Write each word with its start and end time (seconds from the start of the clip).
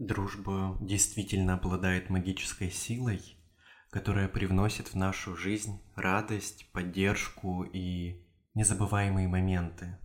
Дружба 0.00 0.78
действительно 0.80 1.54
обладает 1.54 2.08
магической 2.08 2.70
силой, 2.70 3.20
которая 3.90 4.28
привносит 4.28 4.88
в 4.88 4.94
нашу 4.94 5.36
жизнь 5.36 5.78
радость, 5.94 6.66
поддержку 6.72 7.64
и 7.64 8.24
незабываемые 8.54 9.28
моменты. 9.28 9.98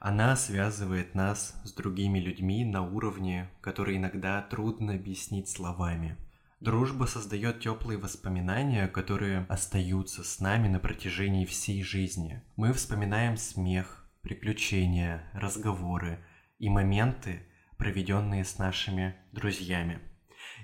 Она 0.00 0.34
связывает 0.34 1.14
нас 1.14 1.54
с 1.62 1.72
другими 1.72 2.18
людьми 2.18 2.64
на 2.64 2.82
уровне, 2.82 3.48
который 3.60 3.98
иногда 3.98 4.42
трудно 4.42 4.94
объяснить 4.94 5.48
словами. 5.48 6.16
Дружба 6.58 7.04
создает 7.04 7.60
теплые 7.60 8.00
воспоминания, 8.00 8.88
которые 8.88 9.46
остаются 9.48 10.24
с 10.24 10.40
нами 10.40 10.66
на 10.66 10.80
протяжении 10.80 11.46
всей 11.46 11.84
жизни. 11.84 12.42
Мы 12.56 12.72
вспоминаем 12.72 13.36
смех, 13.36 14.10
приключения, 14.22 15.22
разговоры 15.34 16.18
и 16.58 16.68
моменты, 16.68 17.46
проведенные 17.80 18.44
с 18.44 18.58
нашими 18.58 19.16
друзьями. 19.32 20.00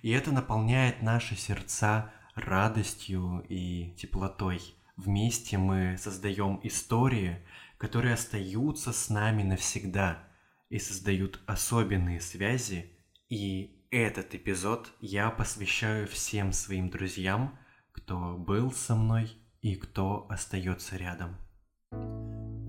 И 0.02 0.10
это 0.10 0.32
наполняет 0.32 1.02
наши 1.02 1.34
сердца 1.34 2.12
радостью 2.34 3.44
и 3.48 3.94
теплотой. 3.96 4.60
Вместе 4.96 5.56
мы 5.56 5.96
создаем 5.98 6.60
истории, 6.62 7.38
которые 7.78 8.14
остаются 8.14 8.92
с 8.92 9.08
нами 9.08 9.42
навсегда 9.42 10.28
и 10.68 10.78
создают 10.78 11.40
особенные 11.46 12.20
связи. 12.20 12.92
И 13.30 13.82
этот 13.90 14.34
эпизод 14.34 14.92
я 15.00 15.30
посвящаю 15.30 16.06
всем 16.06 16.52
своим 16.52 16.90
друзьям, 16.90 17.58
кто 17.92 18.36
был 18.36 18.70
со 18.72 18.94
мной 18.94 19.32
и 19.62 19.74
кто 19.74 20.26
остается 20.28 20.98
рядом. 20.98 21.36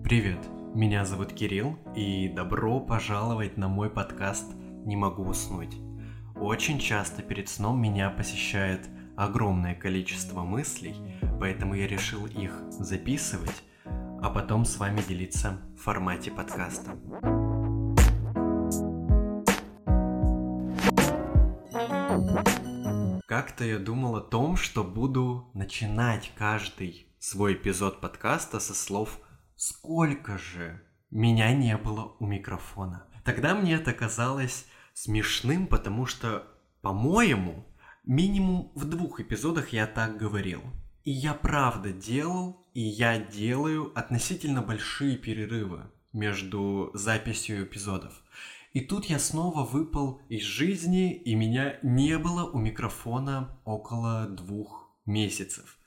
Привет! 0.03 0.56
Меня 0.77 1.05
зовут 1.05 1.33
Кирилл, 1.33 1.75
и 1.95 2.29
добро 2.29 2.79
пожаловать 2.79 3.57
на 3.57 3.67
мой 3.67 3.89
подкаст 3.89 4.45
«Не 4.85 4.95
могу 4.95 5.23
уснуть». 5.23 5.75
Очень 6.35 6.77
часто 6.77 7.23
перед 7.23 7.49
сном 7.49 7.81
меня 7.81 8.11
посещает 8.11 8.87
огромное 9.15 9.73
количество 9.73 10.43
мыслей, 10.43 10.93
поэтому 11.39 11.73
я 11.73 11.87
решил 11.87 12.27
их 12.27 12.61
записывать, 12.69 13.63
а 13.85 14.29
потом 14.29 14.65
с 14.65 14.77
вами 14.77 15.01
делиться 15.01 15.59
в 15.75 15.81
формате 15.81 16.29
подкаста. 16.29 16.91
Как-то 23.25 23.65
я 23.65 23.79
думал 23.79 24.17
о 24.17 24.21
том, 24.21 24.55
что 24.55 24.83
буду 24.83 25.49
начинать 25.55 26.31
каждый 26.37 27.07
свой 27.17 27.55
эпизод 27.55 27.99
подкаста 27.99 28.59
со 28.59 28.75
слов 28.75 29.19
сколько 29.57 30.37
же 30.37 30.81
меня 31.11 31.53
не 31.53 31.75
было 31.77 32.15
у 32.19 32.25
микрофона. 32.25 33.07
Тогда 33.25 33.55
мне 33.55 33.73
это 33.73 33.91
казалось 33.91 34.65
смешным, 34.93 35.67
потому 35.67 36.05
что, 36.05 36.47
по-моему, 36.81 37.65
минимум 38.05 38.71
в 38.75 38.85
двух 38.85 39.19
эпизодах 39.19 39.73
я 39.73 39.87
так 39.87 40.17
говорил. 40.17 40.61
И 41.03 41.11
я 41.11 41.33
правда 41.33 41.91
делал, 41.91 42.65
и 42.73 42.81
я 42.81 43.17
делаю 43.17 43.91
относительно 43.97 44.61
большие 44.61 45.17
перерывы 45.17 45.89
между 46.13 46.91
записью 46.93 47.63
эпизодов. 47.63 48.13
И 48.73 48.81
тут 48.81 49.05
я 49.05 49.17
снова 49.17 49.63
выпал 49.63 50.21
из 50.29 50.43
жизни, 50.43 51.13
и 51.13 51.33
меня 51.33 51.79
не 51.81 52.17
было 52.17 52.49
у 52.49 52.59
микрофона 52.59 53.57
около 53.65 54.27
двух 54.27 54.89
месяцев. 55.05 55.77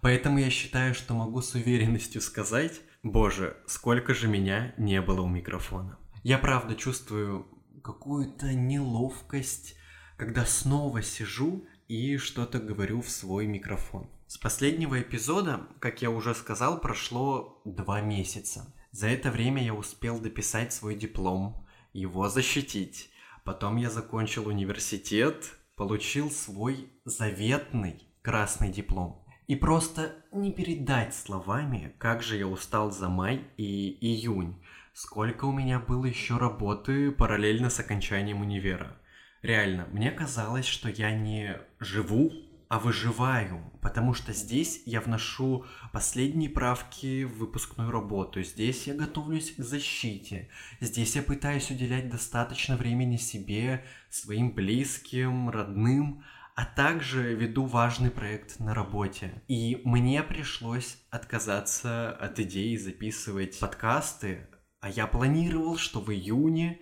Поэтому 0.00 0.38
я 0.38 0.50
считаю, 0.50 0.94
что 0.94 1.14
могу 1.14 1.42
с 1.42 1.54
уверенностью 1.54 2.20
сказать, 2.20 2.80
Боже, 3.02 3.56
сколько 3.66 4.12
же 4.12 4.26
меня 4.26 4.74
не 4.76 5.00
было 5.00 5.20
у 5.20 5.28
микрофона. 5.28 5.98
Я 6.24 6.38
правда 6.38 6.74
чувствую 6.74 7.46
какую-то 7.82 8.52
неловкость, 8.54 9.76
когда 10.16 10.44
снова 10.44 11.00
сижу 11.02 11.64
и 11.86 12.16
что-то 12.16 12.58
говорю 12.58 13.00
в 13.00 13.08
свой 13.08 13.46
микрофон. 13.46 14.10
С 14.26 14.36
последнего 14.36 15.00
эпизода, 15.00 15.68
как 15.78 16.02
я 16.02 16.10
уже 16.10 16.34
сказал, 16.34 16.80
прошло 16.80 17.62
два 17.64 18.00
месяца. 18.00 18.74
За 18.90 19.06
это 19.06 19.30
время 19.30 19.64
я 19.64 19.74
успел 19.74 20.18
дописать 20.18 20.72
свой 20.72 20.96
диплом, 20.96 21.66
его 21.92 22.28
защитить. 22.28 23.10
Потом 23.44 23.76
я 23.76 23.90
закончил 23.90 24.48
университет, 24.48 25.46
получил 25.76 26.32
свой 26.32 26.92
заветный 27.04 28.02
красный 28.22 28.70
диплом. 28.70 29.24
И 29.48 29.56
просто 29.56 30.14
не 30.30 30.52
передать 30.52 31.14
словами, 31.14 31.94
как 31.96 32.22
же 32.22 32.36
я 32.36 32.46
устал 32.46 32.90
за 32.90 33.08
май 33.08 33.42
и 33.56 33.96
июнь. 33.98 34.54
Сколько 34.92 35.46
у 35.46 35.52
меня 35.52 35.78
было 35.78 36.04
еще 36.04 36.36
работы 36.36 37.10
параллельно 37.10 37.70
с 37.70 37.80
окончанием 37.80 38.42
универа. 38.42 38.98
Реально, 39.40 39.88
мне 39.90 40.10
казалось, 40.10 40.66
что 40.66 40.90
я 40.90 41.12
не 41.12 41.56
живу, 41.80 42.30
а 42.68 42.78
выживаю, 42.78 43.72
потому 43.80 44.12
что 44.12 44.34
здесь 44.34 44.82
я 44.84 45.00
вношу 45.00 45.64
последние 45.94 46.50
правки 46.50 47.24
в 47.24 47.38
выпускную 47.38 47.90
работу, 47.90 48.42
здесь 48.42 48.86
я 48.86 48.92
готовлюсь 48.92 49.54
к 49.54 49.62
защите, 49.62 50.50
здесь 50.80 51.16
я 51.16 51.22
пытаюсь 51.22 51.70
уделять 51.70 52.10
достаточно 52.10 52.76
времени 52.76 53.16
себе, 53.16 53.82
своим 54.10 54.52
близким, 54.52 55.48
родным, 55.48 56.22
а 56.58 56.64
также 56.64 57.34
веду 57.34 57.66
важный 57.66 58.10
проект 58.10 58.58
на 58.58 58.74
работе. 58.74 59.44
И 59.46 59.80
мне 59.84 60.24
пришлось 60.24 60.98
отказаться 61.08 62.10
от 62.10 62.40
идеи 62.40 62.74
записывать 62.74 63.60
подкасты, 63.60 64.48
а 64.80 64.90
я 64.90 65.06
планировал, 65.06 65.76
что 65.76 66.00
в 66.00 66.10
июне 66.10 66.80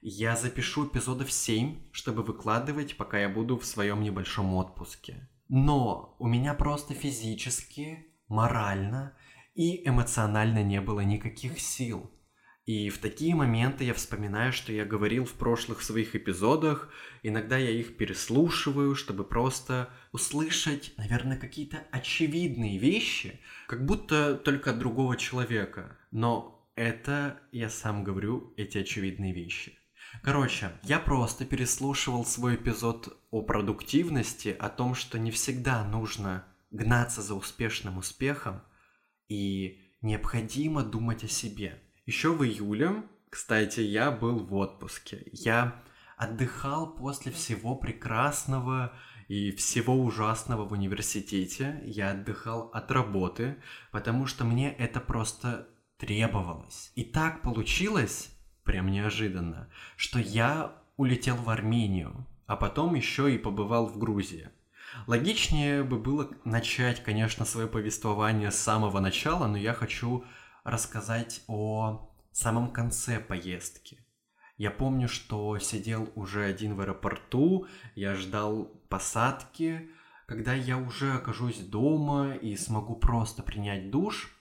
я 0.00 0.34
запишу 0.34 0.86
эпизодов 0.86 1.30
7, 1.30 1.92
чтобы 1.92 2.22
выкладывать, 2.22 2.96
пока 2.96 3.18
я 3.18 3.28
буду 3.28 3.58
в 3.58 3.66
своем 3.66 4.00
небольшом 4.00 4.54
отпуске. 4.54 5.28
Но 5.50 6.16
у 6.18 6.26
меня 6.26 6.54
просто 6.54 6.94
физически, 6.94 8.06
морально 8.28 9.14
и 9.54 9.86
эмоционально 9.86 10.62
не 10.62 10.80
было 10.80 11.00
никаких 11.00 11.60
сил. 11.60 12.10
И 12.68 12.90
в 12.90 12.98
такие 12.98 13.34
моменты 13.34 13.84
я 13.84 13.94
вспоминаю, 13.94 14.52
что 14.52 14.74
я 14.74 14.84
говорил 14.84 15.24
в 15.24 15.32
прошлых 15.32 15.80
своих 15.80 16.14
эпизодах. 16.14 16.90
Иногда 17.22 17.56
я 17.56 17.70
их 17.70 17.96
переслушиваю, 17.96 18.94
чтобы 18.94 19.24
просто 19.24 19.88
услышать, 20.12 20.92
наверное, 20.98 21.38
какие-то 21.38 21.78
очевидные 21.92 22.76
вещи, 22.76 23.40
как 23.68 23.86
будто 23.86 24.34
только 24.34 24.72
от 24.72 24.80
другого 24.80 25.16
человека. 25.16 25.96
Но 26.10 26.70
это 26.74 27.40
я 27.52 27.70
сам 27.70 28.04
говорю, 28.04 28.52
эти 28.58 28.76
очевидные 28.76 29.32
вещи. 29.32 29.78
Короче, 30.22 30.72
я 30.82 30.98
просто 30.98 31.46
переслушивал 31.46 32.26
свой 32.26 32.56
эпизод 32.56 33.18
о 33.30 33.40
продуктивности, 33.40 34.54
о 34.58 34.68
том, 34.68 34.94
что 34.94 35.18
не 35.18 35.30
всегда 35.30 35.84
нужно 35.84 36.44
гнаться 36.70 37.22
за 37.22 37.34
успешным 37.34 37.96
успехом 37.96 38.60
и 39.26 39.94
необходимо 40.02 40.82
думать 40.82 41.24
о 41.24 41.28
себе. 41.28 41.80
Еще 42.08 42.32
в 42.32 42.42
июле, 42.42 43.02
кстати, 43.28 43.80
я 43.80 44.10
был 44.10 44.38
в 44.38 44.54
отпуске. 44.54 45.26
Я 45.30 45.82
отдыхал 46.16 46.94
после 46.94 47.30
всего 47.30 47.76
прекрасного 47.76 48.94
и 49.28 49.52
всего 49.52 49.94
ужасного 49.94 50.64
в 50.64 50.72
университете. 50.72 51.82
Я 51.84 52.12
отдыхал 52.12 52.70
от 52.72 52.90
работы, 52.92 53.56
потому 53.90 54.24
что 54.24 54.46
мне 54.46 54.72
это 54.72 55.00
просто 55.00 55.68
требовалось. 55.98 56.92
И 56.94 57.04
так 57.04 57.42
получилось, 57.42 58.30
прям 58.64 58.90
неожиданно, 58.90 59.68
что 59.98 60.18
я 60.18 60.72
улетел 60.96 61.36
в 61.36 61.50
Армению, 61.50 62.26
а 62.46 62.56
потом 62.56 62.94
еще 62.94 63.34
и 63.34 63.36
побывал 63.36 63.84
в 63.84 63.98
Грузии. 63.98 64.48
Логичнее 65.06 65.82
бы 65.84 65.98
было 65.98 66.30
начать, 66.44 67.02
конечно, 67.02 67.44
свое 67.44 67.66
повествование 67.66 68.50
с 68.50 68.56
самого 68.56 68.98
начала, 69.00 69.46
но 69.46 69.58
я 69.58 69.74
хочу 69.74 70.24
рассказать 70.64 71.42
о 71.46 72.10
самом 72.32 72.70
конце 72.70 73.20
поездки. 73.20 74.04
Я 74.56 74.70
помню, 74.72 75.08
что 75.08 75.58
сидел 75.58 76.10
уже 76.16 76.44
один 76.44 76.74
в 76.74 76.80
аэропорту, 76.80 77.66
я 77.94 78.14
ждал 78.14 78.64
посадки. 78.88 79.88
Когда 80.26 80.52
я 80.52 80.78
уже 80.78 81.14
окажусь 81.14 81.58
дома 81.58 82.34
и 82.34 82.56
смогу 82.56 82.96
просто 82.96 83.42
принять 83.42 83.90
душ, 83.90 84.36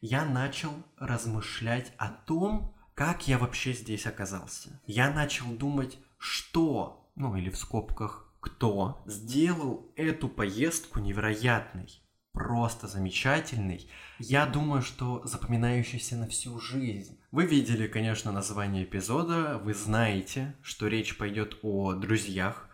я 0.00 0.24
начал 0.24 0.72
размышлять 0.98 1.92
о 1.98 2.08
том, 2.08 2.74
как 2.94 3.28
я 3.28 3.38
вообще 3.38 3.72
здесь 3.72 4.06
оказался. 4.06 4.80
Я 4.86 5.10
начал 5.10 5.46
думать, 5.46 5.98
что, 6.18 7.10
ну 7.14 7.36
или 7.36 7.48
в 7.48 7.56
скобках, 7.56 8.30
кто 8.40 9.02
сделал 9.06 9.90
эту 9.96 10.28
поездку 10.28 10.98
невероятной 10.98 11.99
просто 12.32 12.86
замечательный. 12.86 13.88
Я 14.18 14.46
думаю, 14.46 14.82
что 14.82 15.22
запоминающийся 15.24 16.16
на 16.16 16.28
всю 16.28 16.58
жизнь. 16.58 17.18
Вы 17.30 17.46
видели, 17.46 17.86
конечно, 17.86 18.32
название 18.32 18.84
эпизода, 18.84 19.60
вы 19.62 19.74
знаете, 19.74 20.54
что 20.62 20.88
речь 20.88 21.16
пойдет 21.16 21.58
о 21.62 21.94
друзьях, 21.94 22.68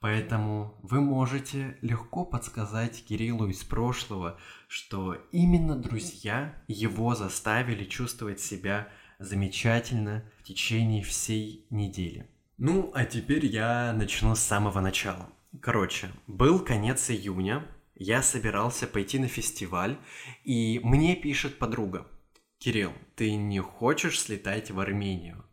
поэтому 0.00 0.78
вы 0.82 1.00
можете 1.00 1.78
легко 1.82 2.24
подсказать 2.24 3.04
Кириллу 3.04 3.48
из 3.48 3.64
прошлого, 3.64 4.38
что 4.66 5.14
именно 5.32 5.76
друзья 5.76 6.54
его 6.68 7.14
заставили 7.14 7.84
чувствовать 7.84 8.40
себя 8.40 8.88
замечательно 9.18 10.24
в 10.38 10.44
течение 10.44 11.02
всей 11.02 11.66
недели. 11.70 12.28
Ну, 12.56 12.90
а 12.94 13.04
теперь 13.04 13.46
я 13.46 13.92
начну 13.92 14.34
с 14.34 14.40
самого 14.40 14.80
начала. 14.80 15.28
Короче, 15.60 16.08
был 16.26 16.58
конец 16.58 17.10
июня, 17.10 17.64
я 17.98 18.22
собирался 18.22 18.86
пойти 18.86 19.18
на 19.18 19.28
фестиваль, 19.28 19.98
и 20.44 20.80
мне 20.82 21.16
пишет 21.16 21.58
подруга. 21.58 22.06
Кирилл, 22.58 22.92
ты 23.14 23.34
не 23.34 23.60
хочешь 23.60 24.20
слетать 24.20 24.70
в 24.70 24.80
Армению? 24.80 25.44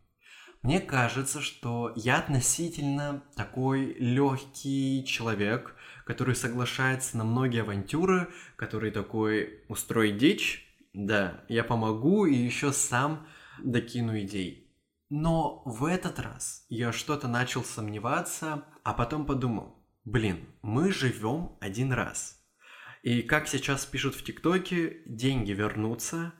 Мне 0.62 0.80
кажется, 0.80 1.40
что 1.40 1.92
я 1.94 2.18
относительно 2.18 3.22
такой 3.36 3.94
легкий 3.94 5.04
человек, 5.06 5.76
который 6.04 6.34
соглашается 6.34 7.16
на 7.16 7.24
многие 7.24 7.62
авантюры, 7.62 8.28
который 8.56 8.90
такой 8.90 9.64
устроить 9.68 10.16
дичь, 10.16 10.66
да, 10.92 11.44
я 11.48 11.62
помогу 11.62 12.26
и 12.26 12.34
еще 12.34 12.72
сам 12.72 13.26
докину 13.62 14.18
идей. 14.20 14.72
Но 15.08 15.62
в 15.64 15.84
этот 15.84 16.18
раз 16.18 16.64
я 16.68 16.90
что-то 16.90 17.28
начал 17.28 17.62
сомневаться, 17.62 18.64
а 18.82 18.92
потом 18.92 19.24
подумал, 19.24 19.76
блин, 20.04 20.46
мы 20.62 20.90
живем 20.92 21.56
один 21.60 21.92
раз. 21.92 22.35
И 23.06 23.22
как 23.22 23.46
сейчас 23.46 23.86
пишут 23.86 24.16
в 24.16 24.24
ТикТоке, 24.24 24.96
деньги 25.06 25.52
вернутся, 25.52 26.32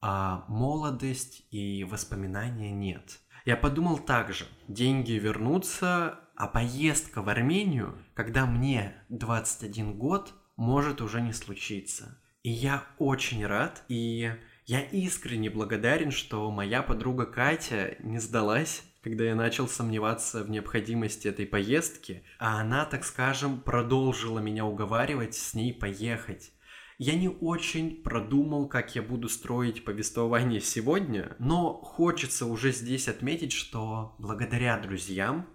а 0.00 0.44
молодость 0.46 1.44
и 1.50 1.82
воспоминания 1.82 2.70
нет. 2.70 3.18
Я 3.44 3.56
подумал 3.56 3.98
также, 3.98 4.46
деньги 4.68 5.14
вернутся, 5.14 6.20
а 6.36 6.46
поездка 6.46 7.22
в 7.22 7.28
Армению, 7.28 7.98
когда 8.14 8.46
мне 8.46 8.94
21 9.08 9.98
год, 9.98 10.32
может 10.54 11.00
уже 11.00 11.20
не 11.20 11.32
случиться. 11.32 12.22
И 12.44 12.50
я 12.50 12.84
очень 12.98 13.44
рад, 13.44 13.82
и 13.88 14.32
я 14.64 14.80
искренне 14.80 15.50
благодарен, 15.50 16.12
что 16.12 16.48
моя 16.52 16.84
подруга 16.84 17.26
Катя 17.26 17.96
не 17.98 18.20
сдалась, 18.20 18.84
когда 19.02 19.24
я 19.24 19.34
начал 19.34 19.66
сомневаться 19.66 20.44
в 20.44 20.50
необходимости 20.50 21.26
этой 21.26 21.44
поездки, 21.44 22.22
а 22.38 22.60
она, 22.60 22.84
так 22.84 23.04
скажем, 23.04 23.60
продолжила 23.60 24.38
меня 24.38 24.64
уговаривать 24.64 25.34
с 25.34 25.54
ней 25.54 25.74
поехать. 25.74 26.52
Я 26.98 27.14
не 27.16 27.28
очень 27.28 28.00
продумал, 28.02 28.68
как 28.68 28.94
я 28.94 29.02
буду 29.02 29.28
строить 29.28 29.84
повествование 29.84 30.60
сегодня, 30.60 31.34
но 31.40 31.74
хочется 31.74 32.46
уже 32.46 32.70
здесь 32.70 33.08
отметить, 33.08 33.52
что 33.52 34.14
благодаря 34.20 34.78
друзьям 34.78 35.48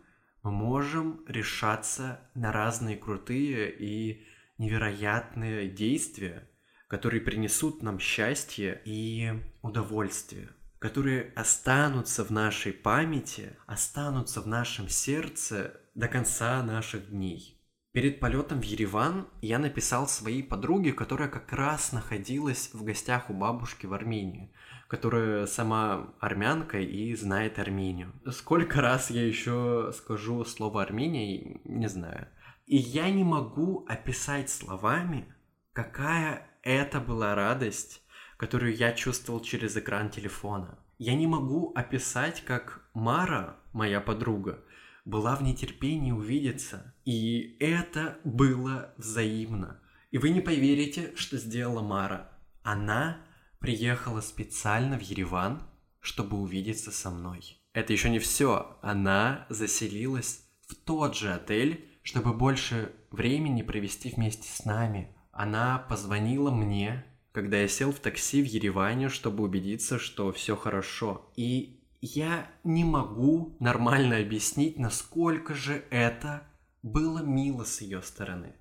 мы 0.44 0.52
можем 0.52 1.24
решаться 1.26 2.20
на 2.36 2.52
разные 2.52 2.98
крутые 2.98 3.74
и 3.74 4.26
невероятные 4.58 5.70
действия, 5.70 6.50
которые 6.90 7.22
принесут 7.22 7.82
нам 7.82 7.98
счастье 7.98 8.82
и 8.84 9.32
удовольствие, 9.62 10.50
которые 10.80 11.34
останутся 11.36 12.24
в 12.24 12.30
нашей 12.30 12.74
памяти, 12.74 13.58
останутся 13.66 14.42
в 14.42 14.48
нашем 14.48 14.90
сердце 14.90 15.80
до 15.96 16.08
конца 16.08 16.62
наших 16.64 17.10
дней. 17.10 17.58
Перед 17.92 18.20
полетом 18.20 18.62
в 18.62 18.64
Ереван 18.64 19.28
я 19.42 19.58
написал 19.58 20.08
своей 20.08 20.44
подруге, 20.44 20.94
которая 20.94 21.30
как 21.30 21.52
раз 21.52 21.94
находилась 21.94 22.70
в 22.74 22.84
гостях 22.84 23.32
у 23.32 23.34
бабушки 23.34 23.88
в 23.88 23.94
Армении, 23.94 24.54
которая 24.88 25.48
сама 25.48 26.14
армянка 26.20 26.80
и 26.80 27.16
знает 27.16 27.58
Армению. 27.58 28.14
Сколько 28.32 28.82
раз 28.82 29.10
я 29.10 29.26
еще 29.26 29.92
скажу 29.96 30.46
слово 30.46 30.84
Армения, 30.84 31.60
не 31.64 31.88
знаю. 31.88 32.28
И 32.68 32.78
я 32.78 33.10
не 33.10 33.24
могу 33.24 33.84
описать 33.88 34.52
словами, 34.52 35.34
какая 35.74 36.48
это 36.62 37.00
была 37.00 37.34
радость, 37.34 38.04
которую 38.38 38.76
я 38.76 38.94
чувствовал 38.94 39.42
через 39.42 39.76
экран 39.76 40.10
телефона. 40.10 40.80
Я 40.98 41.16
не 41.16 41.28
могу 41.28 41.74
описать, 41.76 42.44
как 42.46 42.88
Мара, 42.94 43.58
моя 43.74 44.00
подруга, 44.00 44.64
была 45.06 45.36
в 45.36 45.44
нетерпении 45.44 46.12
увидеться. 46.12 46.96
И 47.06 47.58
это 47.60 48.20
было 48.24 48.94
взаимно. 48.98 49.80
И 50.12 50.18
вы 50.18 50.30
не 50.30 50.42
поверите, 50.42 51.14
что 51.16 51.38
сделала 51.38 51.82
Мара. 51.82 52.32
Она 52.64 53.22
приехала 53.60 54.22
специально 54.22 54.98
в 54.98 55.02
Ереван, 55.02 55.64
чтобы 56.00 56.38
увидеться 56.38 56.92
со 56.92 57.10
мной. 57.10 57.62
Это 57.74 57.94
еще 57.94 58.10
не 58.10 58.20
все. 58.20 58.78
Она 58.82 59.46
заселилась 59.50 60.48
в 60.68 60.76
тот 60.76 61.16
же 61.16 61.34
отель, 61.34 61.90
чтобы 62.04 62.34
больше 62.34 62.94
времени 63.12 63.62
провести 63.62 64.10
вместе 64.10 64.50
с 64.50 64.66
нами. 64.66 65.16
Она 65.32 65.78
позвонила 65.78 66.52
мне, 66.52 67.06
когда 67.32 67.58
я 67.58 67.68
сел 67.68 67.92
в 67.92 68.00
такси 68.00 68.42
в 68.42 68.46
Ереване, 68.46 69.10
чтобы 69.10 69.44
убедиться, 69.44 70.00
что 70.00 70.32
все 70.32 70.56
хорошо. 70.56 71.32
И 71.36 71.80
я 72.02 72.50
не 72.64 72.84
могу 72.84 73.56
нормально 73.60 74.18
объяснить, 74.18 74.78
насколько 74.78 75.54
же 75.54 75.84
это 75.90 76.44
было 76.84 77.20
мило 77.20 77.64
с 77.64 77.82
ее 77.82 78.02
стороны. 78.02 78.56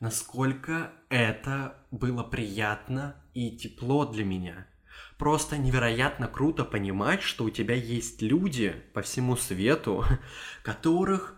Насколько 0.00 0.92
это 1.08 1.76
было 1.90 2.22
приятно 2.22 3.16
и 3.34 3.56
тепло 3.56 4.06
для 4.06 4.24
меня. 4.24 4.66
Просто 5.18 5.58
невероятно 5.58 6.28
круто 6.28 6.64
понимать, 6.64 7.22
что 7.22 7.44
у 7.44 7.50
тебя 7.50 7.74
есть 7.74 8.22
люди 8.22 8.74
по 8.94 9.02
всему 9.02 9.36
свету, 9.36 10.04
которых 10.62 11.36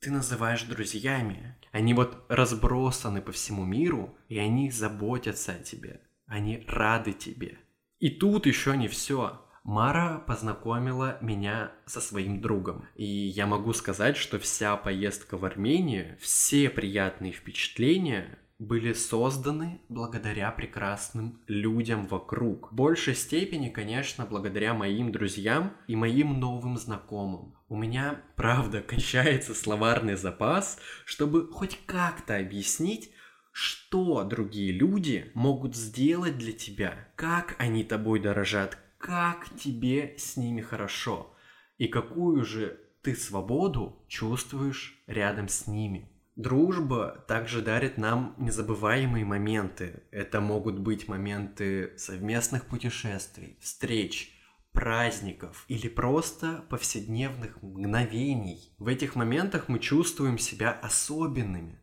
ты 0.00 0.10
называешь 0.10 0.64
друзьями. 0.64 1.56
Они 1.70 1.94
вот 1.94 2.24
разбросаны 2.28 3.22
по 3.22 3.32
всему 3.32 3.64
миру, 3.64 4.16
и 4.28 4.38
они 4.38 4.70
заботятся 4.70 5.52
о 5.52 5.58
тебе. 5.62 6.00
Они 6.32 6.64
рады 6.66 7.12
тебе. 7.12 7.58
И 7.98 8.08
тут 8.08 8.46
еще 8.46 8.74
не 8.74 8.88
все. 8.88 9.42
Мара 9.64 10.18
познакомила 10.26 11.18
меня 11.20 11.72
со 11.84 12.00
своим 12.00 12.40
другом. 12.40 12.86
И 12.96 13.04
я 13.04 13.46
могу 13.46 13.74
сказать, 13.74 14.16
что 14.16 14.38
вся 14.38 14.78
поездка 14.78 15.36
в 15.36 15.44
Армению, 15.44 16.16
все 16.22 16.70
приятные 16.70 17.32
впечатления 17.32 18.38
были 18.58 18.94
созданы 18.94 19.82
благодаря 19.90 20.50
прекрасным 20.52 21.42
людям 21.48 22.06
вокруг. 22.06 22.72
В 22.72 22.76
большей 22.76 23.14
степени, 23.14 23.68
конечно, 23.68 24.24
благодаря 24.24 24.72
моим 24.72 25.12
друзьям 25.12 25.76
и 25.86 25.96
моим 25.96 26.40
новым 26.40 26.78
знакомым. 26.78 27.58
У 27.68 27.76
меня, 27.76 28.22
правда, 28.36 28.80
кончается 28.86 29.54
словарный 29.54 30.16
запас, 30.16 30.78
чтобы 31.04 31.52
хоть 31.52 31.78
как-то 31.84 32.38
объяснить, 32.38 33.12
что 33.52 34.24
другие 34.24 34.72
люди 34.72 35.30
могут 35.34 35.76
сделать 35.76 36.38
для 36.38 36.52
тебя, 36.52 37.08
как 37.14 37.54
они 37.58 37.84
тобой 37.84 38.18
дорожат, 38.18 38.78
как 38.98 39.48
тебе 39.58 40.14
с 40.18 40.36
ними 40.36 40.60
хорошо 40.60 41.34
и 41.78 41.86
какую 41.86 42.44
же 42.44 42.80
ты 43.02 43.14
свободу 43.14 44.04
чувствуешь 44.08 45.02
рядом 45.06 45.48
с 45.48 45.66
ними. 45.66 46.08
Дружба 46.36 47.24
также 47.28 47.60
дарит 47.60 47.98
нам 47.98 48.34
незабываемые 48.38 49.24
моменты. 49.24 50.04
Это 50.10 50.40
могут 50.40 50.78
быть 50.78 51.06
моменты 51.06 51.92
совместных 51.98 52.64
путешествий, 52.64 53.58
встреч, 53.60 54.32
праздников 54.72 55.66
или 55.68 55.88
просто 55.88 56.64
повседневных 56.70 57.62
мгновений. 57.62 58.72
В 58.78 58.88
этих 58.88 59.14
моментах 59.14 59.68
мы 59.68 59.78
чувствуем 59.78 60.38
себя 60.38 60.72
особенными, 60.72 61.81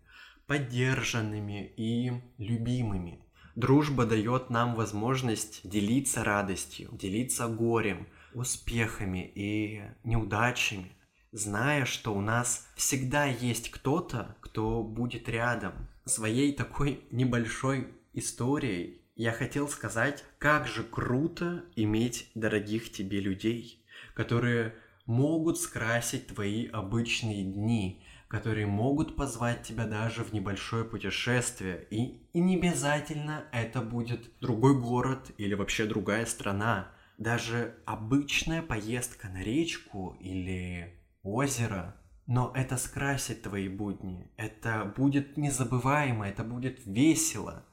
поддержанными 0.49 1.71
и 1.77 2.11
любимыми. 2.39 3.19
Дружба 3.55 4.07
дает 4.07 4.49
нам 4.49 4.73
возможность 4.73 5.61
делиться 5.63 6.23
радостью, 6.23 6.89
делиться 6.91 7.47
горем, 7.47 8.07
успехами 8.33 9.31
и 9.35 9.83
неудачами, 10.03 10.91
зная, 11.31 11.85
что 11.85 12.15
у 12.15 12.21
нас 12.21 12.67
всегда 12.75 13.25
есть 13.25 13.69
кто-то, 13.69 14.37
кто 14.41 14.81
будет 14.81 15.29
рядом. 15.29 15.87
Своей 16.05 16.51
такой 16.53 17.03
небольшой 17.11 17.93
историей 18.13 19.03
я 19.15 19.31
хотел 19.31 19.67
сказать, 19.69 20.25
как 20.39 20.65
же 20.65 20.83
круто 20.83 21.63
иметь 21.75 22.31
дорогих 22.33 22.91
тебе 22.91 23.19
людей, 23.19 23.85
которые 24.15 24.73
могут 25.05 25.59
скрасить 25.59 26.25
твои 26.27 26.65
обычные 26.65 27.43
дни, 27.43 28.03
которые 28.29 28.67
могут 28.67 29.15
позвать 29.15 29.63
тебя 29.63 29.85
даже 29.85 30.23
в 30.23 30.33
небольшое 30.33 30.85
путешествие. 30.85 31.87
И, 31.89 32.29
и 32.31 32.39
не 32.39 32.57
обязательно 32.57 33.45
это 33.51 33.81
будет 33.81 34.39
другой 34.39 34.79
город 34.79 35.31
или 35.37 35.55
вообще 35.55 35.85
другая 35.85 36.25
страна. 36.27 36.91
Даже 37.17 37.75
обычная 37.85 38.61
поездка 38.61 39.27
на 39.29 39.41
речку 39.41 40.15
или 40.21 41.01
озеро. 41.23 41.95
Но 42.27 42.53
это 42.55 42.77
скрасит 42.77 43.41
твои 43.41 43.67
будни. 43.67 44.31
Это 44.37 44.93
будет 44.95 45.35
незабываемо, 45.35 46.29
это 46.29 46.43
будет 46.43 46.85
весело. 46.85 47.65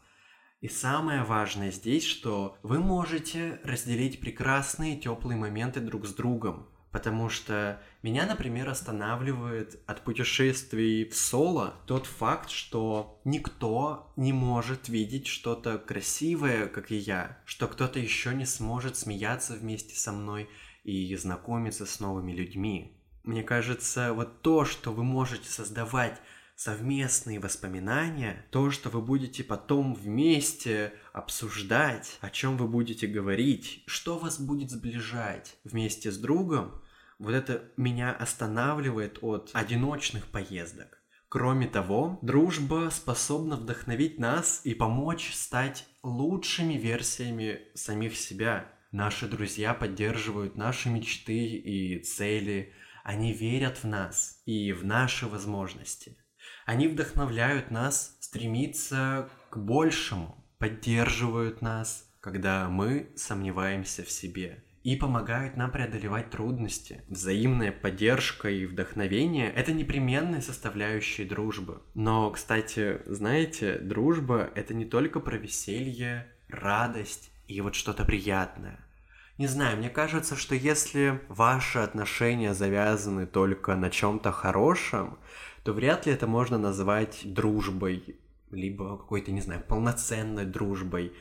И 0.63 0.69
самое 0.69 1.23
важное 1.23 1.71
здесь, 1.71 2.05
что 2.05 2.57
вы 2.63 2.79
можете 2.79 3.61
разделить 3.63 4.21
прекрасные 4.21 4.97
теплые 4.97 5.37
моменты 5.37 5.81
друг 5.81 6.07
с 6.07 6.15
другом. 6.15 6.71
Потому 6.91 7.29
что 7.29 7.81
меня, 8.03 8.25
например, 8.25 8.69
останавливает 8.69 9.81
от 9.87 10.03
путешествий 10.03 11.09
в 11.09 11.15
соло 11.15 11.75
тот 11.87 12.07
факт, 12.07 12.51
что 12.51 13.21
никто 13.25 14.13
не 14.17 14.33
может 14.33 14.89
видеть 14.89 15.27
что-то 15.27 15.79
красивое, 15.79 16.69
как 16.69 16.91
и 16.91 16.97
я, 16.97 17.39
что 17.45 17.67
кто-то 17.69 17.99
еще 17.99 18.35
не 18.35 18.47
сможет 18.47 18.97
смеяться 18.97 19.55
вместе 19.55 19.95
со 19.97 20.13
мной 20.13 20.49
и 20.85 21.15
знакомиться 21.17 21.85
с 21.85 22.01
новыми 22.01 22.33
людьми. 22.33 22.97
мне 23.25 23.43
кажется, 23.43 24.13
вот 24.13 24.41
то, 24.41 24.65
что 24.65 24.93
вы 24.93 25.03
можете 25.03 25.51
создавать 25.51 26.21
совместные 26.57 27.39
воспоминания, 27.39 28.47
то, 28.51 28.71
что 28.71 28.89
вы 28.89 29.03
будете 29.03 29.45
потом 29.45 29.95
вместе 29.95 30.95
обсуждать, 31.13 32.19
о 32.23 32.31
чем 32.31 32.57
вы 32.57 32.67
будете 32.67 33.07
говорить, 33.07 33.85
что 33.87 34.19
вас 34.19 34.41
будет 34.41 34.71
сближать 34.71 35.57
вместе 35.65 36.11
с 36.11 36.17
другом, 36.17 36.83
вот 37.19 37.33
это 37.33 37.71
меня 37.77 38.13
останавливает 38.13 39.19
от 39.21 39.51
одиночных 39.53 40.27
поездок. 40.27 41.03
Кроме 41.29 41.67
того, 41.67 42.19
дружба 42.23 42.89
способна 42.91 43.57
вдохновить 43.57 44.19
нас 44.19 44.61
и 44.65 44.75
помочь 44.75 45.35
стать 45.35 45.87
лучшими 46.03 46.75
версиями 46.75 47.61
самих 47.75 48.17
себя. 48.17 48.73
Наши 48.93 49.29
друзья 49.29 49.75
поддерживают 49.75 50.57
наши 50.57 50.89
мечты 50.89 51.47
и 51.47 51.99
цели, 51.99 52.73
они 53.05 53.33
верят 53.33 53.83
в 53.83 53.87
нас 53.87 54.41
и 54.47 54.73
в 54.73 54.85
наши 54.85 55.27
возможности. 55.27 56.17
Они 56.67 56.89
вдохновляют 56.89 57.71
нас 57.71 58.17
стремиться 58.19 59.29
к 59.51 59.57
большему, 59.57 60.45
поддерживают 60.59 61.63
нас, 61.63 62.11
когда 62.21 62.69
мы 62.69 63.13
сомневаемся 63.15 64.03
в 64.03 64.11
себе 64.11 64.65
и 64.83 64.97
помогают 64.97 65.57
нам 65.57 65.71
преодолевать 65.71 66.31
трудности. 66.31 67.03
Взаимная 67.09 67.71
поддержка 67.71 68.51
и 68.51 68.67
вдохновение– 68.67 69.49
это 69.57 69.73
непременные 69.73 70.43
составляющие 70.43 71.25
дружбы. 71.25 71.83
Но, 71.95 72.33
кстати, 72.33 73.01
знаете, 73.07 73.79
дружба– 73.79 74.51
это 74.57 74.75
не 74.75 74.87
только 74.87 75.21
про 75.21 75.37
веселье, 75.37 76.27
радость 76.49 77.31
и 77.47 77.61
вот 77.61 77.77
что-то 77.77 78.05
приятное. 78.05 78.81
Не 79.39 79.47
знаю, 79.47 79.77
мне 79.77 79.91
кажется, 79.91 80.35
что 80.35 80.57
если 80.57 81.21
ваши 81.29 81.79
отношения 81.79 82.55
завязаны 82.55 83.27
только 83.27 83.77
на 83.77 83.91
чем-то 83.91 84.33
хорошем, 84.33 85.19
то 85.67 85.73
вряд 85.73 86.07
ли 86.07 86.13
это 86.13 86.29
можно 86.29 86.59
назвать 86.59 87.23
дружбой, 87.25 88.15
либо 88.53 88.97
какой-то, 88.97 89.33
не 89.33 89.41
знаю, 89.41 89.65
полноценной 89.67 90.45
дружбой. 90.45 91.13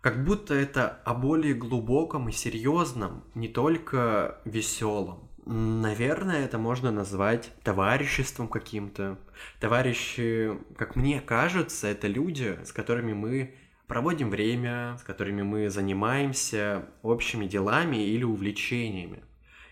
Как 0.00 0.24
будто 0.24 0.54
это 0.54 1.00
о 1.04 1.12
более 1.12 1.54
глубоком 1.54 2.28
и 2.28 2.32
серьезном, 2.32 3.24
не 3.34 3.48
только 3.48 4.40
веселом. 4.44 5.28
Наверное, 5.44 6.44
это 6.44 6.56
можно 6.56 6.92
назвать 6.92 7.50
товариществом 7.64 8.46
каким-то. 8.46 9.18
Товарищи, 9.58 10.56
как 10.76 10.94
мне 10.94 11.20
кажется, 11.20 11.88
это 11.88 12.06
люди, 12.06 12.60
с 12.64 12.70
которыми 12.70 13.12
мы 13.12 13.56
проводим 13.88 14.30
время, 14.30 14.98
с 15.00 15.02
которыми 15.02 15.42
мы 15.42 15.68
занимаемся 15.68 16.86
общими 17.02 17.46
делами 17.46 17.96
или 17.96 18.22
увлечениями. 18.22 19.24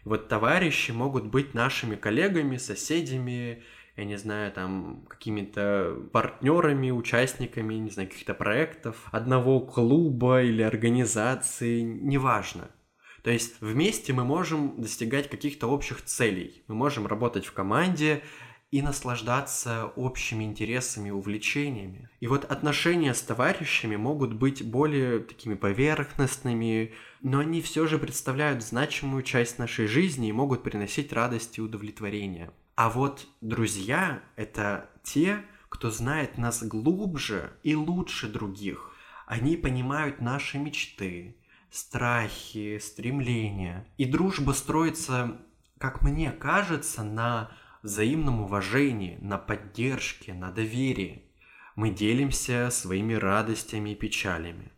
Вот 0.04 0.28
товарищи 0.28 0.90
могут 0.90 1.26
быть 1.26 1.54
нашими 1.54 1.94
коллегами, 1.94 2.56
соседями, 2.56 3.62
я 3.98 4.04
не 4.04 4.16
знаю, 4.16 4.52
там, 4.52 5.04
какими-то 5.08 5.96
партнерами, 6.12 6.90
участниками, 6.90 7.74
не 7.74 7.90
знаю, 7.90 8.08
каких-то 8.08 8.34
проектов, 8.34 9.08
одного 9.10 9.60
клуба 9.60 10.42
или 10.42 10.62
организации, 10.62 11.80
неважно. 11.82 12.70
То 13.22 13.30
есть 13.30 13.60
вместе 13.60 14.12
мы 14.12 14.24
можем 14.24 14.80
достигать 14.80 15.28
каких-то 15.28 15.66
общих 15.66 16.04
целей. 16.04 16.62
Мы 16.68 16.76
можем 16.76 17.06
работать 17.06 17.44
в 17.44 17.52
команде, 17.52 18.22
и 18.70 18.82
наслаждаться 18.82 19.86
общими 19.96 20.44
интересами, 20.44 21.10
увлечениями. 21.10 22.10
И 22.20 22.26
вот 22.26 22.44
отношения 22.44 23.14
с 23.14 23.22
товарищами 23.22 23.96
могут 23.96 24.34
быть 24.34 24.62
более 24.62 25.20
такими 25.20 25.54
поверхностными, 25.54 26.92
но 27.22 27.38
они 27.38 27.62
все 27.62 27.86
же 27.86 27.98
представляют 27.98 28.62
значимую 28.62 29.22
часть 29.22 29.58
нашей 29.58 29.86
жизни 29.86 30.28
и 30.28 30.32
могут 30.32 30.62
приносить 30.62 31.14
радость 31.14 31.56
и 31.56 31.62
удовлетворение. 31.62 32.50
А 32.78 32.90
вот 32.90 33.26
друзья— 33.40 34.22
это 34.36 34.88
те, 35.02 35.44
кто 35.68 35.90
знает 35.90 36.38
нас 36.38 36.62
глубже 36.62 37.54
и 37.64 37.74
лучше 37.74 38.28
других. 38.28 38.94
Они 39.26 39.56
понимают 39.56 40.20
наши 40.20 40.58
мечты, 40.58 41.36
страхи, 41.72 42.78
стремления. 42.78 43.84
И 43.96 44.04
дружба 44.04 44.52
строится, 44.52 45.40
как 45.78 46.02
мне 46.02 46.30
кажется, 46.30 47.02
на 47.02 47.50
взаимном 47.82 48.42
уважении, 48.42 49.18
на 49.20 49.38
поддержке, 49.38 50.32
на 50.32 50.52
доверии. 50.52 51.32
Мы 51.74 51.90
делимся 51.90 52.70
своими 52.70 53.14
радостями 53.14 53.90
и 53.90 53.96
печалями. 53.96 54.70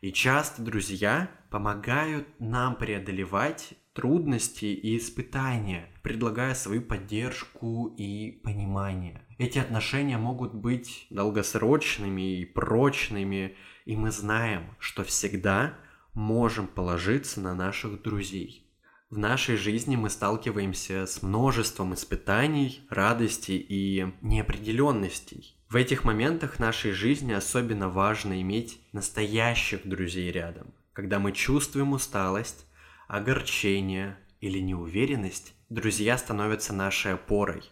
И 0.00 0.12
часто 0.12 0.62
друзья 0.62 1.28
помогают 1.50 2.28
нам 2.38 2.76
преодолевать 2.76 3.74
трудности 3.98 4.66
и 4.66 4.96
испытания, 4.96 5.90
предлагая 6.02 6.54
свою 6.54 6.82
поддержку 6.82 7.92
и 7.98 8.30
понимание. 8.44 9.26
Эти 9.38 9.58
отношения 9.58 10.18
могут 10.18 10.54
быть 10.54 11.08
долгосрочными 11.10 12.38
и 12.38 12.44
прочными, 12.44 13.56
и 13.86 13.96
мы 13.96 14.12
знаем, 14.12 14.76
что 14.78 15.02
всегда 15.02 15.74
можем 16.14 16.68
положиться 16.68 17.40
на 17.40 17.56
наших 17.56 18.00
друзей. 18.00 18.70
В 19.10 19.18
нашей 19.18 19.56
жизни 19.56 19.96
мы 19.96 20.10
сталкиваемся 20.10 21.04
с 21.04 21.20
множеством 21.20 21.92
испытаний, 21.94 22.86
радостей 22.90 23.58
и 23.58 24.14
неопределенностей. 24.22 25.56
В 25.68 25.74
этих 25.74 26.04
моментах 26.04 26.60
нашей 26.60 26.92
жизни 26.92 27.32
особенно 27.32 27.88
важно 27.88 28.40
иметь 28.42 28.80
настоящих 28.92 29.88
друзей 29.88 30.30
рядом. 30.30 30.72
Когда 30.92 31.18
мы 31.18 31.32
чувствуем 31.32 31.94
усталость, 31.94 32.64
огорчение 33.08 34.18
или 34.40 34.60
неуверенность, 34.60 35.54
друзья 35.70 36.16
становятся 36.16 36.72
нашей 36.72 37.14
опорой. 37.14 37.62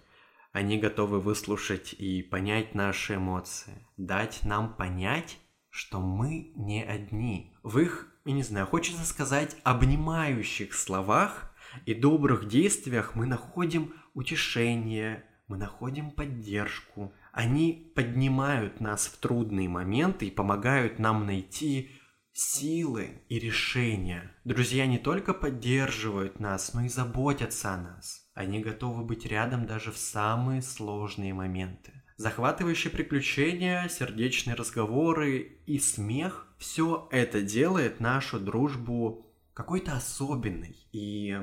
Они 0.52 0.78
готовы 0.78 1.20
выслушать 1.20 1.92
и 1.92 2.22
понять 2.22 2.74
наши 2.74 3.16
эмоции, 3.16 3.86
дать 3.98 4.40
нам 4.42 4.74
понять, 4.74 5.38
что 5.68 6.00
мы 6.00 6.52
не 6.56 6.82
одни. 6.82 7.54
В 7.62 7.78
их 7.78 8.12
я 8.24 8.32
не 8.32 8.42
знаю, 8.42 8.66
хочется 8.66 9.04
сказать, 9.04 9.56
обнимающих 9.62 10.74
словах 10.74 11.54
и 11.84 11.94
добрых 11.94 12.48
действиях 12.48 13.14
мы 13.14 13.26
находим 13.26 13.94
утешение, 14.14 15.24
мы 15.46 15.58
находим 15.58 16.10
поддержку. 16.10 17.12
Они 17.32 17.92
поднимают 17.94 18.80
нас 18.80 19.06
в 19.06 19.18
трудные 19.18 19.68
моменты 19.68 20.26
и 20.26 20.30
помогают 20.30 20.98
нам 20.98 21.26
найти 21.26 21.90
силы 22.36 23.22
и 23.30 23.38
решения. 23.38 24.30
Друзья 24.44 24.86
не 24.86 24.98
только 24.98 25.32
поддерживают 25.32 26.38
нас, 26.38 26.74
но 26.74 26.84
и 26.84 26.88
заботятся 26.88 27.72
о 27.72 27.78
нас. 27.78 28.28
Они 28.34 28.60
готовы 28.60 29.04
быть 29.04 29.24
рядом 29.24 29.66
даже 29.66 29.90
в 29.90 29.96
самые 29.96 30.60
сложные 30.60 31.32
моменты. 31.32 31.92
Захватывающие 32.18 32.90
приключения, 32.90 33.88
сердечные 33.88 34.54
разговоры 34.54 35.60
и 35.66 35.78
смех– 35.78 36.46
все 36.58 37.08
это 37.10 37.42
делает 37.42 38.00
нашу 38.00 38.38
дружбу 38.38 39.26
какой-то 39.54 39.96
особенной 39.96 40.76
и, 40.92 41.38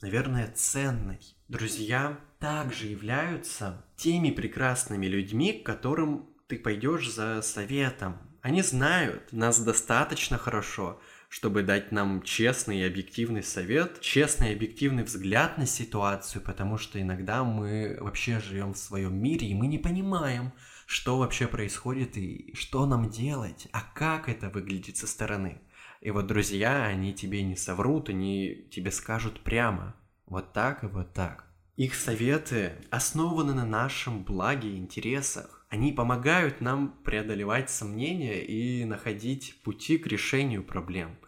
наверное, 0.00 0.50
ценной. 0.54 1.20
Друзья 1.48 2.18
также 2.38 2.86
являются 2.86 3.84
теми 3.96 4.30
прекрасными 4.30 5.06
людьми, 5.06 5.52
к 5.52 5.66
которым 5.66 6.30
ты 6.46 6.58
пойдешь 6.58 7.10
за 7.10 7.42
советом. 7.42 8.27
Они 8.48 8.62
знают 8.62 9.30
нас 9.30 9.60
достаточно 9.60 10.38
хорошо, 10.38 10.98
чтобы 11.28 11.62
дать 11.62 11.92
нам 11.92 12.22
честный 12.22 12.78
и 12.78 12.86
объективный 12.86 13.42
совет, 13.42 14.00
честный 14.00 14.52
и 14.52 14.54
объективный 14.54 15.02
взгляд 15.02 15.58
на 15.58 15.66
ситуацию, 15.66 16.40
потому 16.40 16.78
что 16.78 16.98
иногда 16.98 17.44
мы 17.44 17.98
вообще 18.00 18.40
живем 18.40 18.72
в 18.72 18.78
своем 18.78 19.14
мире, 19.22 19.48
и 19.48 19.54
мы 19.54 19.66
не 19.66 19.76
понимаем, 19.76 20.54
что 20.86 21.18
вообще 21.18 21.46
происходит 21.46 22.16
и 22.16 22.54
что 22.54 22.86
нам 22.86 23.10
делать, 23.10 23.68
а 23.72 23.82
как 23.82 24.30
это 24.30 24.48
выглядит 24.48 24.96
со 24.96 25.06
стороны. 25.06 25.60
И 26.00 26.10
вот 26.10 26.26
друзья, 26.26 26.84
они 26.84 27.12
тебе 27.12 27.42
не 27.42 27.54
соврут, 27.54 28.08
они 28.08 28.66
тебе 28.70 28.90
скажут 28.90 29.44
прямо, 29.44 29.94
вот 30.24 30.54
так 30.54 30.84
и 30.84 30.86
вот 30.86 31.12
так. 31.12 31.44
Их 31.76 31.94
советы 31.94 32.72
основаны 32.90 33.52
на 33.52 33.66
нашем 33.66 34.24
благе 34.24 34.70
и 34.70 34.78
интересах. 34.78 35.57
Они 35.68 35.92
помогают 35.92 36.60
нам 36.60 36.98
преодолевать 37.04 37.68
сомнения 37.68 38.42
и 38.42 38.84
находить 38.84 39.60
пути 39.62 39.98
к 39.98 40.06
решению 40.06 40.64
проблем. 40.64 41.18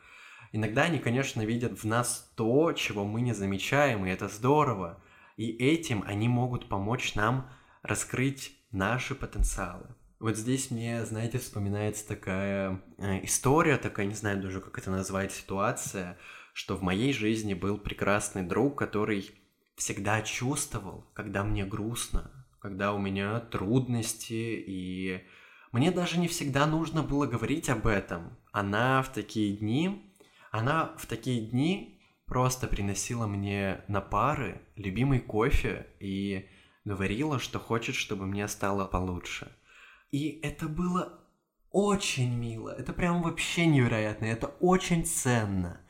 Иногда 0.53 0.83
они, 0.85 0.99
конечно, 0.99 1.45
видят 1.45 1.79
в 1.79 1.85
нас 1.85 2.33
то, 2.37 2.73
чего 2.73 3.05
мы 3.05 3.21
не 3.21 3.35
замечаем, 3.35 4.07
и 4.07 4.11
это 4.11 4.29
здорово. 4.29 5.03
И 5.37 5.51
этим 5.51 6.03
они 6.07 6.29
могут 6.29 6.69
помочь 6.69 7.15
нам 7.15 7.51
раскрыть 7.83 8.57
наши 8.73 9.15
потенциалы. 9.15 9.95
Вот 10.19 10.37
здесь 10.37 10.71
мне, 10.71 11.05
знаете, 11.07 11.39
вспоминается 11.39 12.07
такая 12.07 12.83
э, 12.99 13.25
история, 13.25 13.79
такая, 13.79 14.07
не 14.07 14.15
знаю 14.15 14.43
даже, 14.43 14.61
как 14.61 14.79
это 14.79 14.91
назвать, 14.91 15.33
ситуация, 15.33 16.19
что 16.53 16.77
в 16.77 16.83
моей 16.83 17.13
жизни 17.13 17.55
был 17.55 17.79
прекрасный 17.79 18.43
друг, 18.43 18.79
который 18.79 19.31
всегда 19.77 20.21
чувствовал, 20.21 21.07
когда 21.15 21.43
мне 21.43 21.65
грустно, 21.65 22.40
когда 22.61 22.93
у 22.93 22.99
меня 22.99 23.41
трудности, 23.41 24.63
и 24.67 25.25
мне 25.73 25.91
даже 25.91 26.19
не 26.19 26.29
всегда 26.29 26.67
нужно 26.67 27.03
было 27.03 27.27
говорить 27.27 27.69
об 27.71 27.87
этом. 27.87 28.37
Она 28.53 29.03
в 29.03 29.13
такие 29.13 29.57
дни, 29.57 30.15
она 30.51 30.95
в 30.97 31.07
такие 31.07 31.47
дни 31.47 32.01
просто 32.27 32.67
приносила 32.67 33.27
мне 33.27 33.83
на 33.89 34.01
пары 34.01 34.61
любимый 34.77 35.21
кофе 35.21 35.87
и 36.01 36.49
говорила, 36.85 37.39
что 37.39 37.59
хочет, 37.59 37.95
чтобы 37.95 38.27
мне 38.27 38.47
стало 38.47 38.85
получше. 38.85 39.51
И 40.11 40.41
это 40.43 40.69
было 40.69 41.21
очень 41.71 42.35
мило, 42.35 42.71
это 42.71 42.93
прям 42.93 43.23
вообще 43.23 43.67
невероятно, 43.67 44.27
это 44.27 44.49
очень 44.61 45.05
ценно. 45.05 45.81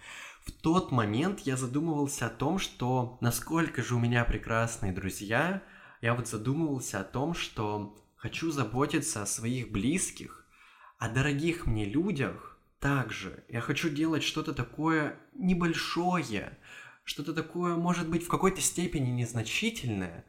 В 0.44 0.52
тот 0.52 0.90
момент 0.90 1.40
я 1.40 1.56
задумывался 1.56 2.26
о 2.26 2.30
том, 2.30 2.58
что 2.58 3.18
насколько 3.20 3.82
же 3.82 3.94
у 3.94 3.98
меня 3.98 4.24
прекрасные 4.24 4.92
друзья, 4.92 5.62
я 6.00 6.14
вот 6.14 6.28
задумывался 6.28 7.00
о 7.00 7.04
том, 7.04 7.34
что 7.34 7.96
хочу 8.16 8.50
заботиться 8.50 9.22
о 9.22 9.26
своих 9.26 9.70
близких, 9.70 10.46
о 10.98 11.08
дорогих 11.08 11.66
мне 11.66 11.84
людях 11.84 12.58
также. 12.78 13.44
Я 13.48 13.60
хочу 13.60 13.90
делать 13.90 14.22
что-то 14.22 14.54
такое 14.54 15.18
небольшое, 15.34 16.58
что-то 17.04 17.34
такое, 17.34 17.76
может 17.76 18.08
быть, 18.08 18.24
в 18.24 18.28
какой-то 18.28 18.60
степени 18.60 19.10
незначительное, 19.10 20.24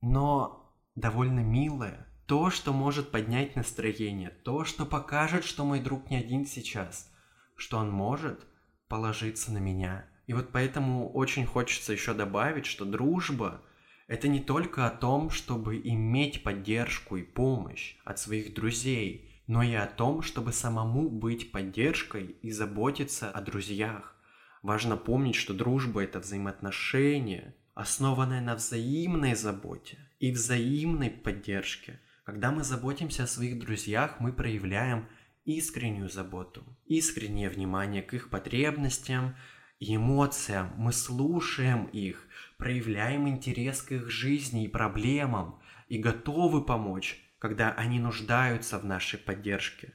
но 0.00 0.74
довольно 0.94 1.40
милое. 1.40 2.06
То, 2.26 2.50
что 2.50 2.72
может 2.72 3.12
поднять 3.12 3.54
настроение, 3.54 4.30
то, 4.30 4.64
что 4.64 4.84
покажет, 4.84 5.44
что 5.44 5.64
мой 5.64 5.78
друг 5.78 6.10
не 6.10 6.16
один 6.16 6.44
сейчас, 6.44 7.12
что 7.54 7.78
он 7.78 7.90
может 7.90 8.46
положиться 8.88 9.52
на 9.52 9.58
меня. 9.58 10.06
И 10.26 10.32
вот 10.32 10.50
поэтому 10.50 11.12
очень 11.12 11.46
хочется 11.46 11.92
еще 11.92 12.14
добавить, 12.14 12.64
что 12.64 12.86
дружба– 12.86 13.62
это 14.06 14.28
не 14.28 14.40
только 14.40 14.86
о 14.86 14.90
том, 14.90 15.30
чтобы 15.30 15.78
иметь 15.78 16.42
поддержку 16.42 17.16
и 17.16 17.22
помощь 17.22 17.96
от 18.04 18.18
своих 18.18 18.54
друзей, 18.54 19.42
но 19.46 19.62
и 19.62 19.74
о 19.74 19.86
том, 19.86 20.22
чтобы 20.22 20.52
самому 20.52 21.08
быть 21.08 21.52
поддержкой 21.52 22.36
и 22.42 22.50
заботиться 22.50 23.30
о 23.30 23.40
друзьях. 23.40 24.16
Важно 24.62 24.96
помнить, 24.96 25.36
что 25.36 25.54
дружба– 25.54 26.02
это 26.04 26.18
взаимоотношения, 26.18 27.54
основанное 27.74 28.40
на 28.40 28.56
взаимной 28.56 29.34
заботе 29.34 29.98
и 30.18 30.32
взаимной 30.32 31.10
поддержке– 31.10 32.00
когда 32.26 32.50
мы 32.50 32.64
заботимся 32.64 33.22
о 33.22 33.28
своих 33.28 33.60
друзьях, 33.60 34.16
мы 34.18 34.32
проявляем 34.32 35.08
искреннюю 35.44 36.10
заботу, 36.10 36.64
искреннее 36.84 37.48
внимание 37.48 38.02
к 38.02 38.14
их 38.14 38.30
потребностям 38.30 39.36
и 39.78 39.94
эмоциям. 39.94 40.72
Мы 40.76 40.92
слушаем 40.92 41.84
их, 41.84 42.25
проявляем 42.58 43.28
интерес 43.28 43.82
к 43.82 43.92
их 43.92 44.10
жизни 44.10 44.64
и 44.64 44.68
проблемам 44.68 45.60
и 45.88 45.98
готовы 45.98 46.64
помочь, 46.64 47.22
когда 47.38 47.72
они 47.72 47.98
нуждаются 47.98 48.78
в 48.78 48.84
нашей 48.84 49.18
поддержке. 49.18 49.94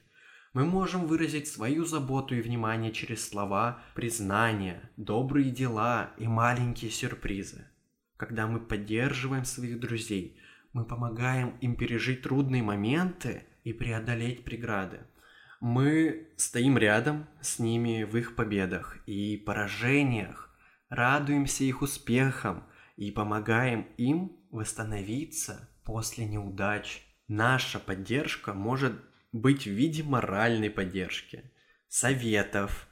Мы 0.52 0.64
можем 0.64 1.06
выразить 1.06 1.48
свою 1.48 1.84
заботу 1.84 2.34
и 2.34 2.42
внимание 2.42 2.92
через 2.92 3.28
слова, 3.28 3.82
признания, 3.94 4.90
добрые 4.96 5.50
дела 5.50 6.10
и 6.18 6.28
маленькие 6.28 6.90
сюрпризы. 6.90 7.66
Когда 8.16 8.46
мы 8.46 8.60
поддерживаем 8.60 9.44
своих 9.44 9.80
друзей– 9.80 10.38
мы 10.72 10.84
помогаем 10.84 11.56
им 11.60 11.76
пережить 11.76 12.22
трудные 12.22 12.62
моменты 12.62 13.44
и 13.64 13.72
преодолеть 13.72 14.44
преграды. 14.44 15.00
Мы 15.60 16.28
стоим 16.36 16.78
рядом 16.78 17.26
с 17.40 17.58
ними 17.58 18.04
в 18.04 18.16
их 18.16 18.34
победах 18.34 18.98
и 19.06 19.36
поражениях, 19.36 20.50
радуемся 20.92 21.64
их 21.64 21.80
успехам 21.80 22.64
и 22.96 23.10
помогаем 23.10 23.88
им 23.96 24.36
восстановиться 24.50 25.70
после 25.84 26.26
неудач. 26.26 27.02
Наша 27.28 27.78
поддержка 27.78 28.52
может 28.52 28.92
быть 29.32 29.64
в 29.64 29.70
виде 29.70 30.02
моральной 30.02 30.68
поддержки, 30.68 31.50
советов, 31.88 32.86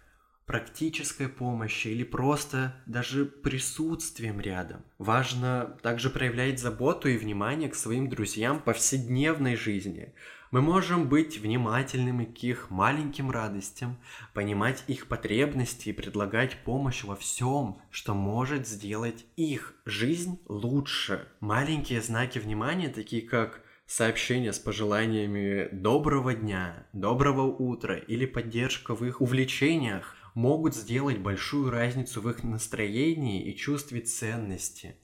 практической 0.46 1.28
помощи 1.28 1.88
или 1.88 2.02
просто 2.02 2.74
даже 2.86 3.26
присутствием 3.26 4.40
рядом. 4.40 4.82
Важно 4.96 5.78
также 5.82 6.08
проявлять 6.08 6.58
заботу 6.58 7.06
и 7.06 7.18
внимание 7.18 7.68
к 7.68 7.74
своим 7.74 8.08
друзьям 8.08 8.60
в 8.60 8.64
повседневной 8.64 9.56
жизни. 9.56 10.14
Мы 10.50 10.62
можем 10.62 11.08
быть 11.08 11.38
внимательными 11.38 12.24
к 12.24 12.42
их 12.42 12.70
маленьким 12.70 13.30
радостям, 13.30 14.00
понимать 14.34 14.82
их 14.88 15.06
потребности 15.06 15.90
и 15.90 15.92
предлагать 15.92 16.64
помощь 16.64 17.04
во 17.04 17.14
всем, 17.14 17.80
что 17.90 18.14
может 18.14 18.66
сделать 18.66 19.24
их 19.36 19.76
жизнь 19.84 20.40
лучше. 20.48 21.28
Маленькие 21.38 22.02
знаки 22.02 22.40
внимания, 22.40 22.88
такие 22.88 23.22
как 23.22 23.62
сообщения 23.86 24.52
с 24.52 24.58
пожеланиями 24.58 25.68
доброго 25.70 26.34
дня, 26.34 26.84
доброго 26.92 27.42
утра 27.42 27.94
или 27.94 28.26
поддержка 28.26 28.96
в 28.96 29.04
их 29.04 29.20
увлечениях 29.20 30.16
могут 30.34 30.74
сделать 30.74 31.18
большую 31.18 31.70
разницу 31.70 32.20
в 32.20 32.28
их 32.28 32.42
настроении 32.42 33.44
и 33.48 33.56
чувстве 33.56 34.00
ценности. 34.00 34.96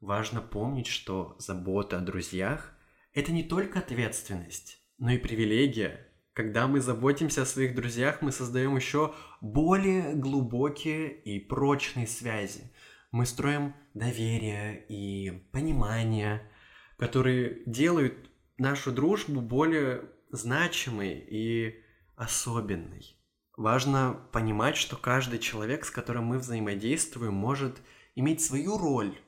Важно 0.00 0.40
помнить, 0.40 0.88
что 0.88 1.36
забота 1.38 1.98
о 1.98 2.00
друзьях– 2.00 2.76
это 3.14 3.32
не 3.32 3.42
только 3.42 3.80
ответственность, 3.80 4.78
но 4.98 5.10
и 5.10 5.18
привилегия. 5.18 6.08
Когда 6.32 6.66
мы 6.66 6.80
заботимся 6.80 7.42
о 7.42 7.46
своих 7.46 7.74
друзьях, 7.74 8.22
мы 8.22 8.32
создаем 8.32 8.74
еще 8.74 9.14
более 9.42 10.14
глубокие 10.14 11.12
и 11.12 11.38
прочные 11.38 12.06
связи. 12.06 12.72
Мы 13.10 13.26
строим 13.26 13.74
доверие 13.92 14.86
и 14.88 15.30
понимание, 15.52 16.50
которые 16.96 17.62
делают 17.66 18.30
нашу 18.56 18.92
дружбу 18.92 19.42
более 19.42 20.08
значимой 20.30 21.18
и 21.18 21.82
особенной. 22.16 23.18
Важно 23.58 24.14
понимать, 24.32 24.78
что 24.78 24.96
каждый 24.96 25.38
человек, 25.38 25.84
с 25.84 25.90
которым 25.90 26.24
мы 26.24 26.38
взаимодействуем, 26.38 27.34
может 27.34 27.76
иметь 28.14 28.40
свою 28.40 28.78
роль 28.78 29.18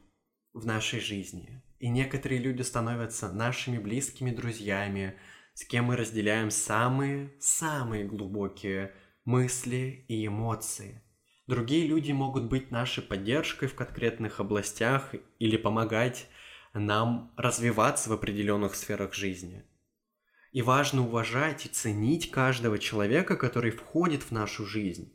в 0.54 0.64
нашей 0.64 1.00
жизни. 1.00 1.62
И 1.84 1.90
некоторые 1.90 2.40
люди 2.40 2.62
становятся 2.62 3.30
нашими 3.30 3.76
близкими 3.76 4.30
друзьями, 4.30 5.18
с 5.52 5.66
кем 5.66 5.84
мы 5.84 5.96
разделяем 5.96 6.50
самые-самые 6.50 8.06
глубокие 8.06 8.94
мысли 9.26 10.06
и 10.08 10.26
эмоции. 10.26 11.02
Другие 11.46 11.86
люди 11.86 12.10
могут 12.10 12.44
быть 12.44 12.70
нашей 12.70 13.02
поддержкой 13.02 13.68
в 13.68 13.74
конкретных 13.74 14.40
областях 14.40 15.14
или 15.38 15.58
помогать 15.58 16.26
нам 16.72 17.34
развиваться 17.36 18.08
в 18.08 18.14
определенных 18.14 18.76
сферах 18.76 19.12
жизни– 19.12 19.62
и 20.52 20.62
важно 20.62 21.02
уважать 21.02 21.66
и 21.66 21.68
ценить 21.68 22.30
каждого 22.30 22.78
человека, 22.78 23.36
который 23.36 23.72
входит 23.72 24.22
в 24.22 24.30
нашу 24.30 24.64
жизнь. 24.64 25.12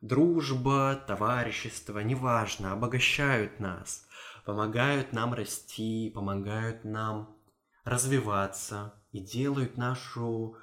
Дружба, 0.00 0.94
товарищество, 0.94 1.98
неважно, 1.98 2.72
обогащают 2.72 3.58
нас, 3.58 4.06
помогают 4.44 5.12
нам 5.12 5.34
расти, 5.34 6.10
помогают 6.14 6.84
нам 6.84 7.36
развиваться 7.84 8.94
и 9.12 9.20
делают 9.20 9.76
нашу 9.76 10.56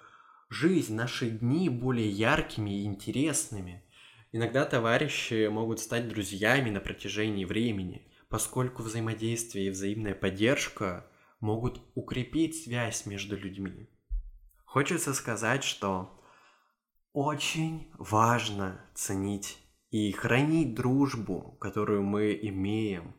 жизнь, 0.49 0.95
наши 0.95 1.29
дни 1.29 1.69
более 1.69 2.09
яркими 2.09 2.81
и 2.81 2.85
интересными. 2.85 3.83
Иногда 4.31 4.65
товарищи 4.65 5.47
могут 5.47 5.79
стать 5.79 6.07
друзьями 6.09 6.69
на 6.69 6.79
протяжении 6.79 7.45
времени, 7.45 8.07
поскольку 8.29 8.83
взаимодействие 8.83 9.67
и 9.67 9.71
взаимная 9.71 10.15
поддержка 10.15 11.07
могут 11.39 11.81
укрепить 11.95 12.63
связь 12.63 13.05
между 13.05 13.37
людьми. 13.37 13.89
Хочется 14.65 15.13
сказать, 15.13 15.63
что 15.63 16.21
очень 17.13 17.91
важно 17.97 18.81
ценить 18.93 19.57
и 19.91 20.11
хранить 20.11 20.75
дружбу, 20.75 21.57
которую 21.59 22.03
мы 22.03 22.37
имеем, 22.41 23.15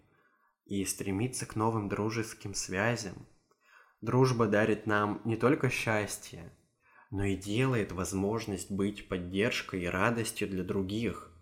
и 0.69 0.85
стремиться 0.85 1.47
к 1.47 1.57
новым 1.57 1.89
дружеским 1.89 2.55
связям. 2.55 3.27
Дружба 4.01 4.47
дарит 4.47 4.87
нам 4.87 5.21
не 5.25 5.37
только 5.37 5.71
счастье, 5.71 6.53
но 7.11 7.25
и 7.25 7.35
делает 7.35 7.91
возможность 7.91 8.71
быть 8.71 9.09
поддержкой 9.09 9.83
и 9.83 9.87
радостью 9.87 10.49
для 10.49 10.63
других. 10.63 11.33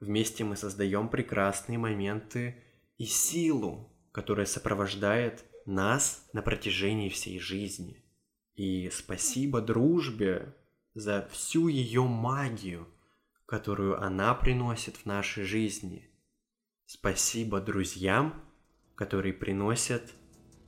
Вместе 0.00 0.44
мы 0.44 0.56
создаем 0.56 1.10
прекрасные 1.10 1.76
моменты 1.76 2.62
и 2.96 3.04
силу, 3.04 3.92
которая 4.12 4.46
сопровождает 4.46 5.44
нас 5.66 6.26
на 6.32 6.40
протяжении 6.40 7.10
всей 7.10 7.38
жизни– 7.38 8.02
и 8.58 8.90
спасибо 8.90 9.60
дружбе 9.60 10.52
за 10.92 11.28
всю 11.30 11.68
ее 11.68 12.02
магию, 12.02 12.88
которую 13.46 14.02
она 14.02 14.34
приносит 14.34 14.96
в 14.96 15.06
нашей 15.06 15.44
жизни. 15.44 16.10
Спасибо 16.84 17.60
друзьям, 17.60 18.34
которые 18.98 19.32
приносят 19.32 20.02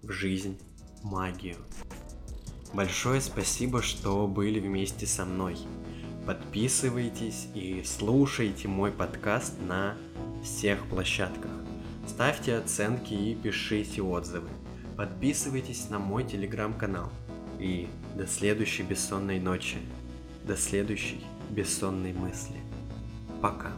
в 0.03 0.13
жизнь 0.13 0.57
магию. 1.03 1.57
Большое 2.73 3.21
спасибо, 3.21 3.83
что 3.83 4.29
были 4.29 4.61
вместе 4.61 5.05
со 5.05 5.25
мной. 5.25 5.59
Подписывайтесь 6.27 7.49
и 7.55 7.83
слушайте 7.85 8.69
мой 8.69 8.93
подкаст 8.93 9.55
на 9.67 9.97
всех 10.45 10.87
площадках. 10.87 11.51
Ставьте 12.07 12.55
оценки 12.55 13.13
и 13.13 13.35
пишите 13.35 14.01
отзывы. 14.01 14.49
Подписывайтесь 14.97 15.91
на 15.91 15.99
мой 15.99 16.23
телеграм-канал. 16.23 17.11
И 17.59 17.89
до 18.17 18.29
следующей 18.29 18.85
бессонной 18.85 19.41
ночи, 19.41 19.79
до 20.45 20.57
следующей 20.57 21.21
бессонной 21.51 22.13
мысли. 22.13 22.61
Пока. 23.43 23.73